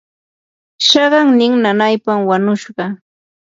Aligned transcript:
chaqannin 0.85 1.53
nanaypam 1.63 2.19
wanushqa. 2.29 2.85